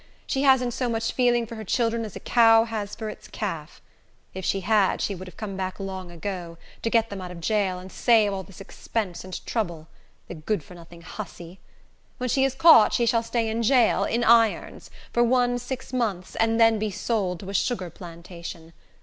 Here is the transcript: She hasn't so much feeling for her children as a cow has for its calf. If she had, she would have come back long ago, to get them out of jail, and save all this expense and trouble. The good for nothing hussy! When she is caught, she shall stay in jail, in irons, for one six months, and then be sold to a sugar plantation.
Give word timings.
She 0.25 0.41
hasn't 0.41 0.73
so 0.73 0.89
much 0.89 1.11
feeling 1.11 1.45
for 1.45 1.53
her 1.53 1.63
children 1.63 2.05
as 2.05 2.15
a 2.15 2.19
cow 2.19 2.63
has 2.63 2.95
for 2.95 3.07
its 3.07 3.27
calf. 3.27 3.83
If 4.33 4.43
she 4.43 4.61
had, 4.61 4.99
she 4.99 5.13
would 5.13 5.27
have 5.27 5.37
come 5.37 5.55
back 5.55 5.79
long 5.79 6.09
ago, 6.09 6.57
to 6.81 6.89
get 6.89 7.11
them 7.11 7.21
out 7.21 7.29
of 7.29 7.39
jail, 7.39 7.77
and 7.77 7.91
save 7.91 8.33
all 8.33 8.41
this 8.41 8.59
expense 8.59 9.23
and 9.23 9.45
trouble. 9.45 9.89
The 10.27 10.33
good 10.33 10.63
for 10.63 10.73
nothing 10.73 11.03
hussy! 11.03 11.59
When 12.17 12.29
she 12.29 12.43
is 12.43 12.55
caught, 12.55 12.93
she 12.93 13.05
shall 13.05 13.21
stay 13.21 13.47
in 13.47 13.61
jail, 13.61 14.03
in 14.03 14.23
irons, 14.23 14.89
for 15.13 15.21
one 15.23 15.59
six 15.59 15.93
months, 15.93 16.35
and 16.37 16.59
then 16.59 16.79
be 16.79 16.89
sold 16.89 17.39
to 17.41 17.49
a 17.51 17.53
sugar 17.53 17.91
plantation. 17.91 18.73